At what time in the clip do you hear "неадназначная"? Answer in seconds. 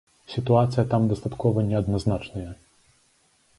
1.69-2.49